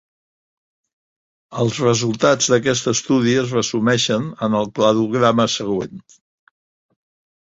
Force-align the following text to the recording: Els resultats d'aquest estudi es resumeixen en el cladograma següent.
Els 1.63 1.75
resultats 1.83 2.49
d'aquest 2.53 2.89
estudi 2.93 3.35
es 3.43 3.53
resumeixen 3.59 4.27
en 4.49 4.57
el 4.61 4.73
cladograma 4.81 5.47
següent. 5.61 6.05